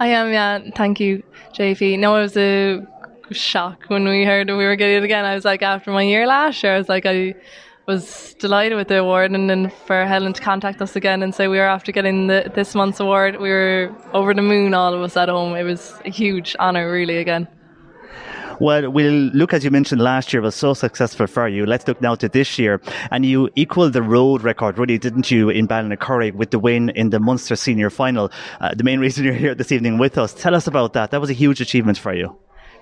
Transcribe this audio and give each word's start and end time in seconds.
I 0.00 0.08
am, 0.08 0.32
yeah. 0.32 0.60
Thank 0.76 1.00
you, 1.00 1.22
JP. 1.54 1.98
No, 1.98 2.16
it 2.16 2.22
was 2.22 2.36
a 2.36 2.86
shock 3.32 3.84
when 3.88 4.06
we 4.06 4.24
heard 4.24 4.48
we 4.48 4.54
were 4.54 4.76
getting 4.76 4.96
it 4.96 5.04
again. 5.04 5.24
I 5.24 5.34
was 5.34 5.44
like, 5.44 5.62
after 5.62 5.90
my 5.90 6.02
year 6.02 6.26
last 6.26 6.62
year, 6.62 6.74
I 6.74 6.78
was 6.78 6.88
like, 6.88 7.04
I 7.04 7.34
was 7.86 8.34
delighted 8.38 8.76
with 8.76 8.88
the 8.88 8.98
award, 8.98 9.32
and 9.32 9.50
then 9.50 9.70
for 9.86 10.04
Helen 10.06 10.34
to 10.34 10.42
contact 10.42 10.80
us 10.80 10.94
again 10.94 11.22
and 11.22 11.34
say 11.34 11.48
we 11.48 11.58
were 11.58 11.64
after 11.64 11.90
getting 11.90 12.28
the, 12.28 12.50
this 12.54 12.74
month's 12.74 13.00
award, 13.00 13.40
we 13.40 13.48
were 13.50 13.92
over 14.12 14.32
the 14.34 14.42
moon, 14.42 14.72
all 14.72 14.94
of 14.94 15.00
us 15.00 15.16
at 15.16 15.28
home. 15.28 15.56
It 15.56 15.64
was 15.64 15.94
a 16.04 16.10
huge 16.10 16.54
honour, 16.60 16.90
really, 16.92 17.16
again. 17.18 17.48
Well, 18.60 18.90
we'll 18.90 19.30
look, 19.34 19.52
as 19.52 19.64
you 19.64 19.70
mentioned, 19.70 20.00
last 20.00 20.32
year 20.32 20.42
was 20.42 20.56
so 20.56 20.74
successful 20.74 21.28
for 21.28 21.46
you. 21.46 21.64
Let's 21.64 21.86
look 21.86 22.00
now 22.00 22.16
to 22.16 22.28
this 22.28 22.58
year. 22.58 22.80
And 23.12 23.24
you 23.24 23.50
equalled 23.54 23.92
the 23.92 24.02
road 24.02 24.42
record, 24.42 24.78
really, 24.78 24.98
didn't 24.98 25.30
you, 25.30 25.48
in 25.48 25.68
Ballincurrig 25.68 26.34
with 26.34 26.50
the 26.50 26.58
win 26.58 26.88
in 26.90 27.10
the 27.10 27.20
Munster 27.20 27.54
Senior 27.54 27.88
Final? 27.88 28.32
Uh, 28.60 28.74
the 28.74 28.82
main 28.82 28.98
reason 28.98 29.24
you're 29.24 29.34
here 29.34 29.54
this 29.54 29.70
evening 29.70 29.98
with 29.98 30.18
us. 30.18 30.34
Tell 30.34 30.56
us 30.56 30.66
about 30.66 30.94
that. 30.94 31.12
That 31.12 31.20
was 31.20 31.30
a 31.30 31.34
huge 31.34 31.60
achievement 31.60 31.98
for 31.98 32.12
you. 32.12 32.36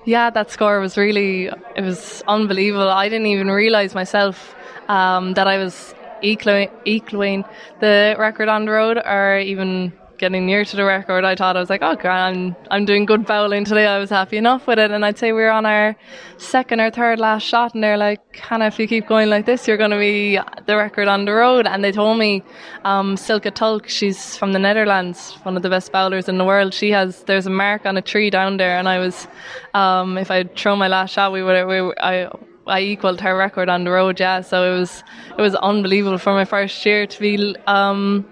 Yeah, 0.07 0.31
that 0.31 0.51
score 0.51 0.81
was 0.81 0.97
really, 0.97 1.47
it 1.47 1.83
was 1.83 2.23
unbelievable. 2.27 2.89
I 2.89 3.11
didn't 3.11 3.27
even 3.27 3.49
realise 3.49 3.95
myself 3.95 4.55
um, 4.89 5.35
that 5.35 5.47
I 5.47 5.59
was 5.59 5.95
equaling, 6.23 6.71
equaling 6.87 7.45
the 7.81 8.17
record 8.19 8.49
on 8.49 8.65
the 8.65 8.71
road 8.71 8.97
or 8.97 9.41
even 9.41 9.93
getting 10.19 10.47
near 10.47 10.65
to 10.65 10.77
the 10.77 10.85
record. 10.85 11.25
I 11.25 11.35
thought 11.35 11.57
I 11.57 11.61
was 11.61 11.71
like, 11.71 11.83
oh, 11.83 11.95
grand, 11.97 12.37
I'm, 12.37 12.57
I'm 12.71 12.85
doing 12.85 13.05
good 13.05 13.27
bowling 13.27 13.65
today. 13.65 13.87
I 13.87 13.99
was 13.99 14.11
happy 14.11 14.37
enough 14.37 14.67
with 14.67 14.79
it. 14.79 14.91
And 14.91 15.05
I'd 15.05 15.19
say 15.19 15.33
we 15.33 15.43
were 15.43 15.51
on 15.51 15.67
our 15.67 15.97
second 16.39 16.81
or 16.81 16.91
third 16.91 17.19
last 17.19 17.43
shot, 17.43 17.75
and 17.75 17.83
they're 17.83 17.97
like, 17.97 18.37
Hannah, 18.37 18.67
if 18.67 18.79
you 18.79 18.87
keep 18.87 19.07
going 19.07 19.31
like 19.31 19.47
this, 19.47 19.67
you're 19.67 19.77
going 19.77 19.91
to 19.91 19.99
be 19.99 20.39
the 20.67 20.77
record 20.77 21.09
on 21.09 21.25
the 21.25 21.33
road. 21.33 21.67
And 21.67 21.83
they 21.85 21.93
told 21.93 22.19
me, 22.19 22.43
um, 22.85 23.17
Silke 23.17 23.55
Tulk, 23.55 23.89
she's 23.89 24.37
from 24.37 24.53
the 24.53 24.59
Netherlands, 24.59 25.39
one 25.43 25.57
of 25.57 25.63
the 25.63 25.71
best 25.71 25.93
bowlers 25.93 26.29
in 26.29 26.39
the 26.39 26.45
world. 26.45 26.75
She 26.75 26.91
has, 26.91 27.23
there's 27.25 27.47
a 27.47 27.51
mark 27.51 27.87
on 27.87 27.97
a 27.97 28.03
tree 28.03 28.31
down 28.31 28.57
there. 28.57 28.79
And 28.79 28.89
I 28.89 28.99
was, 28.99 29.27
um, 29.75 30.19
if 30.19 30.31
I'd 30.31 30.57
thrown 30.57 30.79
my 30.79 30.89
last 30.89 31.13
shot, 31.13 31.33
we 31.33 31.43
would, 31.43 31.67
we, 31.67 31.93
I, 32.01 32.29
I 32.67 32.81
equaled 32.81 33.21
her 33.21 33.37
record 33.37 33.69
on 33.69 33.85
the 33.85 33.91
road, 33.91 34.19
yeah. 34.19 34.41
So 34.41 34.75
it 34.75 34.79
was 34.79 35.05
it 35.39 35.41
was 35.41 35.55
unbelievable 35.55 36.19
for 36.19 36.33
my 36.33 36.45
first 36.45 36.85
year 36.85 37.07
to 37.07 37.21
be 37.21 37.55
um, 37.67 38.27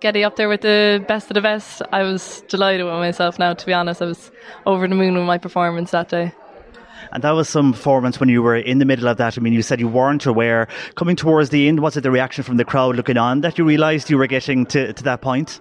getting 0.00 0.24
up 0.24 0.36
there 0.36 0.48
with 0.48 0.60
the 0.60 1.04
best 1.08 1.30
of 1.30 1.34
the 1.34 1.40
best. 1.40 1.82
I 1.92 2.02
was 2.02 2.42
delighted 2.48 2.84
with 2.84 2.94
myself. 2.94 3.38
Now, 3.38 3.54
to 3.54 3.66
be 3.66 3.72
honest, 3.72 4.02
I 4.02 4.06
was 4.06 4.30
over 4.66 4.86
the 4.86 4.94
moon 4.94 5.14
with 5.14 5.24
my 5.24 5.38
performance 5.38 5.90
that 5.90 6.08
day. 6.08 6.32
And 7.12 7.24
that 7.24 7.30
was 7.30 7.48
some 7.48 7.72
performance 7.72 8.20
when 8.20 8.28
you 8.28 8.42
were 8.42 8.56
in 8.56 8.78
the 8.78 8.84
middle 8.84 9.08
of 9.08 9.16
that. 9.16 9.38
I 9.38 9.40
mean, 9.40 9.52
you 9.52 9.62
said 9.62 9.80
you 9.80 9.88
weren't 9.88 10.26
aware. 10.26 10.68
Coming 10.94 11.16
towards 11.16 11.50
the 11.50 11.68
end, 11.68 11.80
was 11.80 11.96
it 11.96 12.02
the 12.02 12.10
reaction 12.10 12.44
from 12.44 12.58
the 12.58 12.64
crowd 12.64 12.96
looking 12.96 13.16
on 13.16 13.40
that 13.40 13.56
you 13.56 13.64
realised 13.64 14.10
you 14.10 14.18
were 14.18 14.26
getting 14.26 14.66
to, 14.66 14.92
to 14.92 15.02
that 15.04 15.20
point? 15.20 15.60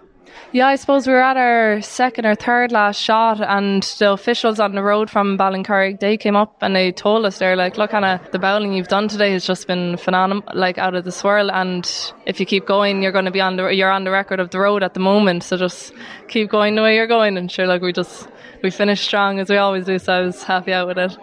Yeah, 0.54 0.68
I 0.68 0.78
suppose 0.78 1.06
we 1.06 1.12
were 1.12 1.22
at 1.22 1.36
our 1.36 1.82
second 1.82 2.26
or 2.26 2.34
third 2.34 2.72
last 2.72 3.02
shot, 3.02 3.42
and 3.42 3.84
the 4.00 4.14
officials 4.14 4.62
on 4.62 4.76
the 4.76 4.82
road 4.82 5.10
from 5.10 5.38
Ballincurrig, 5.38 6.00
they 6.00 6.16
came 6.16 6.38
up 6.38 6.56
and 6.62 6.74
they 6.74 6.94
told 6.94 7.26
us, 7.26 7.38
they're 7.38 7.58
like, 7.58 7.78
look, 7.78 7.92
Hannah, 7.92 8.22
the 8.32 8.40
bowling 8.40 8.72
you've 8.72 8.88
done 8.88 9.10
today 9.10 9.34
has 9.34 9.46
just 9.46 9.68
been 9.68 9.98
phenomenal, 9.98 10.44
like 10.54 10.78
out 10.78 10.96
of 10.96 11.04
the 11.04 11.12
swirl, 11.12 11.52
and 11.52 11.86
if 12.26 12.40
you 12.40 12.46
keep 12.46 12.66
going, 12.66 13.04
you're 13.04 13.12
going 13.12 13.26
to 13.26 13.32
be 13.32 13.42
on 13.42 13.58
the, 13.58 13.68
you're 13.68 13.92
on 13.92 14.06
the 14.06 14.12
record 14.12 14.40
of 14.40 14.52
the 14.52 14.60
road 14.60 14.84
at 14.84 14.94
the 14.94 15.02
moment, 15.02 15.44
so 15.44 15.58
just 15.58 15.94
keep 16.30 16.50
going 16.50 16.76
the 16.76 16.82
way 16.82 16.96
you're 16.96 17.08
going, 17.08 17.38
and 17.38 17.52
sure, 17.52 17.68
like 17.68 17.82
we 17.82 17.92
just, 17.92 18.30
we 18.64 18.72
finished 18.72 19.04
strong 19.04 19.40
as 19.40 19.50
we 19.50 19.58
always 19.58 19.86
do, 19.86 20.00
so 20.00 20.14
I 20.14 20.22
was 20.22 20.44
happy 20.44 20.72
out 20.72 20.88
with 20.88 20.98
it. 20.98 21.18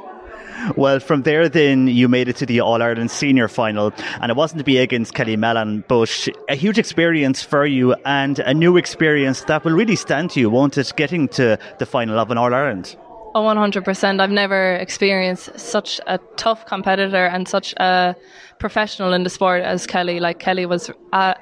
Well, 0.77 1.01
from 1.01 1.23
there, 1.23 1.49
then 1.49 1.87
you 1.87 2.09
made 2.09 2.29
it 2.29 2.37
to 2.37 2.47
the 2.47 2.61
All 2.61 2.83
Ireland 2.83 3.11
Senior 3.11 3.49
Final, 3.49 3.93
and 4.21 4.31
it 4.31 4.37
wasn't 4.37 4.59
to 4.59 4.65
be 4.65 4.79
against 4.79 5.15
Kelly 5.15 5.37
Mallon, 5.37 5.85
but 5.89 6.29
a 6.49 6.55
huge 6.55 6.79
experience 6.79 7.43
for 7.43 7.67
you 7.67 7.95
and 8.05 8.39
a 8.41 8.55
new 8.55 8.77
experience 8.77 9.43
that 9.43 9.65
will 9.65 9.73
really 9.73 9.97
stand 9.97 10.31
to 10.31 10.41
you, 10.41 10.51
won't 10.51 10.79
it? 10.79 10.93
Getting 10.97 11.29
to 11.29 11.59
the 11.79 11.87
final 11.87 12.19
of 12.19 12.31
an 12.31 12.39
All 12.39 12.53
Ireland. 12.55 12.97
Oh, 13.37 13.43
100%. 13.43 14.21
I've 14.21 14.31
never 14.31 14.77
experienced 14.77 15.59
such 15.59 16.01
a 16.07 16.19
tough 16.37 16.67
competitor 16.67 17.27
and 17.27 17.49
such 17.49 17.75
a 17.79 18.15
professional 18.61 19.13
in 19.13 19.25
the 19.25 19.31
sport 19.31 19.63
as 19.63 19.89
Kelly. 19.89 20.21
Like, 20.21 20.39
Kelly 20.39 20.67
was 20.67 20.91
uh, 21.13 21.35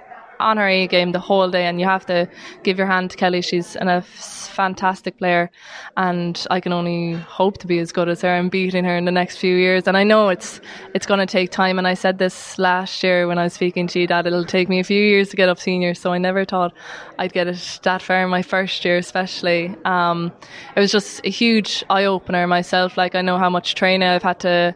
on 0.42 0.56
her 0.56 0.69
A 0.69 0.86
game 0.86 1.12
the 1.12 1.20
whole 1.20 1.50
day, 1.50 1.66
and 1.66 1.80
you 1.80 1.86
have 1.86 2.06
to 2.06 2.28
give 2.62 2.78
your 2.78 2.86
hand 2.86 3.10
to 3.12 3.16
Kelly. 3.16 3.42
She's 3.42 3.76
an, 3.76 3.88
a 3.88 4.03
fantastic 4.03 5.19
player, 5.19 5.50
and 5.97 6.47
I 6.50 6.60
can 6.60 6.72
only 6.72 7.14
hope 7.14 7.58
to 7.58 7.66
be 7.66 7.78
as 7.78 7.92
good 7.92 8.08
as 8.08 8.22
her 8.22 8.34
and 8.34 8.50
beating 8.50 8.84
her 8.84 8.97
in 8.97 9.04
the 9.04 9.12
next 9.12 9.38
few 9.38 9.56
years. 9.56 9.86
And 9.86 9.97
I 9.97 10.04
know 10.04 10.28
it's 10.28 10.60
it's 10.94 11.06
going 11.06 11.20
to 11.20 11.26
take 11.26 11.50
time. 11.50 11.78
And 11.78 11.88
I 11.88 11.94
said 11.94 12.19
this 12.19 12.58
last 12.58 13.02
year 13.02 13.26
when 13.28 13.38
I 13.38 13.44
was 13.44 13.54
speaking 13.54 13.86
to 13.88 14.00
you 14.00 14.06
that 14.08 14.26
it'll 14.26 14.44
take 14.44 14.69
me 14.69 14.81
a 14.81 14.84
few 14.84 15.02
years 15.02 15.28
to 15.31 15.36
get 15.36 15.48
up 15.48 15.58
senior. 15.58 15.94
So 15.94 16.12
I 16.12 16.19
never 16.19 16.44
thought 16.44 16.72
I'd 17.19 17.32
get 17.32 17.47
it 17.47 17.81
that 17.82 18.02
far 18.02 18.22
in 18.25 18.31
my 18.31 18.42
first 18.42 18.84
year, 18.84 18.98
especially. 18.98 19.75
Um, 19.84 20.32
it 20.76 20.81
was 20.81 20.92
just 20.92 21.20
a 21.25 21.31
huge 21.31 21.84
eye 21.91 22.04
opener 22.04 22.47
myself. 22.47 22.97
Like 22.97 23.14
I 23.14 23.22
know 23.22 23.38
how 23.38 23.50
much 23.50 23.75
training 23.75 24.08
I've 24.08 24.22
had 24.22 24.41
to 24.41 24.75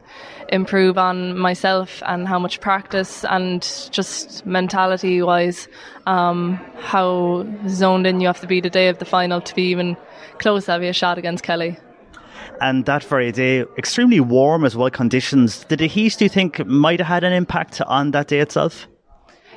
improve 0.49 0.97
on 0.99 1.37
myself 1.37 2.03
and 2.07 2.29
how 2.29 2.39
much 2.39 2.61
practice 2.61 3.25
and 3.25 3.63
just 3.91 4.47
mentality 4.47 5.23
wise, 5.23 5.56
um, 6.07 6.55
how 6.79 7.47
zoned 7.69 8.07
in 8.07 8.21
you 8.21 8.27
have 8.27 8.41
to 8.41 8.47
be 8.47 8.61
the 8.61 8.71
day 8.71 8.89
of 8.89 8.99
the 8.99 9.05
final 9.05 9.41
to 9.41 9.55
be 9.55 9.71
even 9.71 9.97
close 10.39 10.67
to 10.67 10.73
having 10.73 10.89
a 10.89 10.93
shot 10.93 11.19
against 11.19 11.45
Kelly. 11.45 11.79
And 12.61 12.87
that 12.87 13.05
very 13.05 13.33
day, 13.33 13.65
extremely 13.77 14.21
warm 14.21 14.65
as 14.65 14.77
well 14.77 14.91
conditions. 14.91 15.65
Did 15.65 15.81
the 15.81 15.89
heat, 15.89 16.17
do 16.19 16.25
you 16.25 16.29
think, 16.29 16.65
might 16.67 17.01
have 17.01 17.09
had 17.09 17.25
an 17.25 17.33
impact 17.33 17.81
on 17.83 18.13
that 18.13 18.29
day 18.29 18.41
itself? 18.41 18.87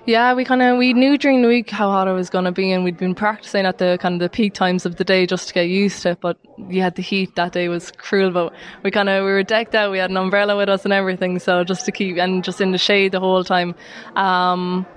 Yeah, 0.05 0.33
we 0.33 0.43
kind 0.43 0.61
of 0.61 0.77
we 0.77 0.93
knew 0.93 1.17
during 1.17 1.41
the 1.41 1.47
week 1.47 1.69
how 1.69 1.91
hot 1.91 2.07
it 2.07 2.13
was 2.13 2.29
going 2.29 2.45
to 2.45 2.51
be, 2.51 2.71
and 2.71 2.83
we'd 2.83 2.97
been 2.97 3.13
practicing 3.13 3.65
at 3.65 3.77
the 3.77 3.97
kind 4.01 4.15
of 4.15 4.19
the 4.21 4.29
peak 4.29 4.53
times 4.53 4.85
of 4.85 4.95
the 4.95 5.03
day 5.03 5.25
just 5.25 5.49
to 5.49 5.53
get 5.53 5.67
used 5.67 6.01
to 6.03 6.11
it. 6.11 6.21
But 6.21 6.37
you 6.69 6.81
had 6.81 6.95
the 6.95 7.01
heat 7.01 7.35
that 7.35 7.51
day 7.51 7.67
was 7.67 7.91
cruel, 7.91 8.31
but 8.31 8.53
we 8.81 8.91
kind 8.91 9.09
of 9.09 9.23
we 9.23 9.31
were 9.31 9.43
decked 9.43 9.75
out. 9.75 9.91
We 9.91 9.99
had 9.99 10.09
an 10.09 10.17
umbrella 10.17 10.55
with 10.57 10.69
us 10.69 10.83
and 10.83 10.93
everything, 10.93 11.37
so 11.39 11.63
just 11.63 11.85
to 11.85 11.91
keep 11.91 12.17
and 12.17 12.43
just 12.43 12.59
in 12.59 12.71
the 12.71 12.77
shade 12.77 13.11
the 13.11 13.19
whole 13.19 13.43
time. 13.43 13.75
Um, 14.15 14.87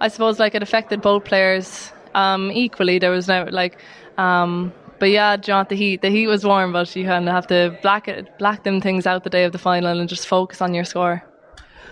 I 0.00 0.08
suppose 0.08 0.38
like 0.38 0.54
it 0.54 0.62
affected 0.62 1.02
both 1.02 1.24
players 1.24 1.92
um, 2.14 2.50
equally. 2.50 2.98
There 2.98 3.10
was 3.10 3.28
no 3.28 3.46
like. 3.50 3.78
Um, 4.18 4.72
but 4.98 5.10
yeah, 5.10 5.36
John, 5.36 5.66
the 5.68 5.76
heat 5.76 6.02
the 6.02 6.10
heat 6.10 6.26
was 6.26 6.44
warm, 6.44 6.72
but 6.72 6.94
you 6.94 7.04
kind 7.04 7.28
of 7.28 7.34
have 7.34 7.46
to 7.48 7.78
black 7.82 8.08
it, 8.08 8.38
black 8.38 8.64
them 8.64 8.80
things 8.80 9.06
out 9.06 9.24
the 9.24 9.30
day 9.30 9.44
of 9.44 9.52
the 9.52 9.58
final 9.58 9.98
and 9.98 10.08
just 10.08 10.26
focus 10.26 10.60
on 10.60 10.74
your 10.74 10.84
score. 10.84 11.22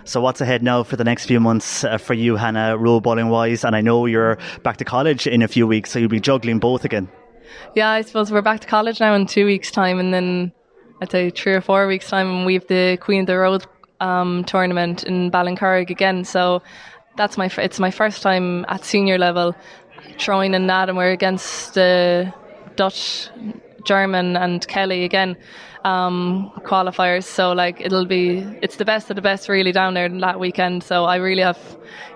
So 0.05 0.21
what's 0.21 0.41
ahead 0.41 0.63
now 0.63 0.83
for 0.83 0.95
the 0.95 1.03
next 1.03 1.25
few 1.25 1.39
months 1.39 1.83
uh, 1.83 1.97
for 1.97 2.13
you, 2.13 2.35
Hannah, 2.35 2.77
row 2.77 2.99
bowling 2.99 3.29
wise? 3.29 3.63
And 3.63 3.75
I 3.75 3.81
know 3.81 4.05
you're 4.05 4.37
back 4.63 4.77
to 4.77 4.85
college 4.85 5.27
in 5.27 5.41
a 5.41 5.47
few 5.47 5.67
weeks, 5.67 5.91
so 5.91 5.99
you'll 5.99 6.09
be 6.09 6.19
juggling 6.19 6.59
both 6.59 6.85
again. 6.85 7.09
Yeah, 7.75 7.89
I 7.89 8.01
suppose 8.01 8.31
we're 8.31 8.41
back 8.41 8.61
to 8.61 8.67
college 8.67 8.99
now 8.99 9.13
in 9.13 9.25
two 9.25 9.45
weeks' 9.45 9.71
time, 9.71 9.99
and 9.99 10.13
then 10.13 10.51
I'd 11.01 11.11
say 11.11 11.29
three 11.29 11.53
or 11.53 11.61
four 11.61 11.87
weeks' 11.87 12.09
time, 12.09 12.27
and 12.29 12.45
we 12.45 12.53
have 12.53 12.67
the 12.67 12.97
Queen 13.01 13.21
of 13.21 13.27
the 13.27 13.37
Road 13.37 13.65
um, 13.99 14.43
tournament 14.45 15.03
in 15.03 15.31
Ballincurrig 15.31 15.89
again. 15.89 16.23
So 16.23 16.61
that's 17.15 17.37
my 17.37 17.49
it's 17.57 17.79
my 17.79 17.91
first 17.91 18.21
time 18.21 18.65
at 18.69 18.85
senior 18.85 19.17
level 19.17 19.55
throwing 20.17 20.53
in 20.53 20.67
that, 20.67 20.89
and 20.89 20.97
we're 20.97 21.11
against 21.11 21.73
the 21.73 22.33
Dutch 22.75 23.29
German 23.83 24.35
and 24.37 24.67
Kelly 24.67 25.03
again 25.03 25.37
um, 25.85 26.51
qualifiers. 26.59 27.23
So 27.23 27.51
like 27.51 27.81
it'll 27.81 28.05
be 28.05 28.39
it's 28.61 28.75
the 28.75 28.85
best 28.85 29.09
of 29.09 29.15
the 29.15 29.21
best 29.21 29.49
really 29.49 29.71
down 29.71 29.93
there 29.93 30.09
that 30.09 30.39
weekend. 30.39 30.83
So 30.83 31.05
I 31.05 31.17
really 31.17 31.41
have 31.41 31.59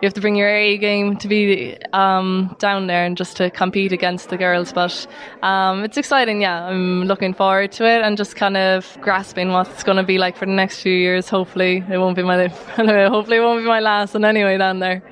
you 0.01 0.06
have 0.06 0.13
to 0.13 0.21
bring 0.21 0.36
your 0.36 0.50
A 0.50 0.77
game 0.77 1.18
to 1.18 1.27
be 1.27 1.77
um, 1.94 2.56
down 2.60 2.88
there 2.88 3.06
and 3.06 3.18
just 3.18 3.38
to 3.38 3.50
compete 3.50 3.92
against 3.92 4.30
the 4.30 4.38
girls. 4.38 4.74
But 4.74 5.07
um, 5.42 5.83
it's 5.83 5.98
exciting. 5.98 6.42
Yeah, 6.42 6.65
I'm 6.65 7.06
looking 7.06 7.33
forward 7.33 7.71
to 7.74 7.86
it 7.86 8.01
and 8.04 8.18
just 8.18 8.36
kind 8.36 8.57
of 8.57 8.98
grasping 9.01 9.51
what 9.51 9.68
it's 9.69 9.83
going 9.83 9.98
to 9.98 10.04
be 10.04 10.18
like 10.18 10.38
for 10.38 10.45
the 10.45 10.51
next 10.51 10.81
few 10.81 10.94
years. 10.94 11.30
Hopefully 11.30 11.83
it 11.89 11.98
won't 11.98 12.15
be 12.15 12.24
my 12.24 12.48
hopefully 12.48 13.38
it 13.38 13.42
won't 13.42 13.62
be 13.62 13.68
my 13.68 13.80
last 13.80 14.13
one 14.13 14.25
anyway 14.25 14.57
down 14.57 14.80
there. 14.80 15.04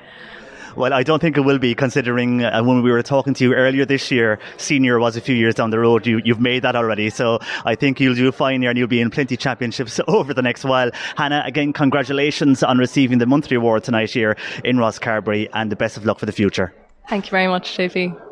Well, 0.76 0.92
I 0.92 1.02
don't 1.02 1.20
think 1.20 1.36
it 1.36 1.42
will 1.42 1.58
be, 1.58 1.74
considering 1.74 2.44
uh, 2.44 2.62
when 2.62 2.82
we 2.82 2.90
were 2.90 3.02
talking 3.02 3.34
to 3.34 3.44
you 3.44 3.54
earlier 3.54 3.84
this 3.84 4.10
year, 4.10 4.38
senior 4.56 4.98
was 4.98 5.16
a 5.16 5.20
few 5.20 5.34
years 5.34 5.54
down 5.54 5.70
the 5.70 5.78
road. 5.78 6.06
You, 6.06 6.20
you've 6.24 6.40
made 6.40 6.62
that 6.62 6.76
already. 6.76 7.10
So 7.10 7.40
I 7.64 7.74
think 7.74 8.00
you'll 8.00 8.14
do 8.14 8.32
fine 8.32 8.60
there 8.60 8.70
and 8.70 8.78
you'll 8.78 8.88
be 8.88 9.00
in 9.00 9.10
plenty 9.10 9.36
championships 9.36 10.00
over 10.08 10.32
the 10.32 10.42
next 10.42 10.64
while. 10.64 10.90
Hannah, 11.16 11.42
again, 11.44 11.72
congratulations 11.72 12.62
on 12.62 12.78
receiving 12.78 13.18
the 13.18 13.26
monthly 13.26 13.56
award 13.56 13.84
tonight 13.84 14.10
here 14.10 14.36
in 14.64 14.76
Rosscarbery 14.76 15.48
and 15.52 15.70
the 15.70 15.76
best 15.76 15.96
of 15.96 16.06
luck 16.06 16.18
for 16.18 16.26
the 16.26 16.32
future. 16.32 16.72
Thank 17.08 17.26
you 17.26 17.30
very 17.30 17.48
much, 17.48 17.76
JP. 17.76 18.31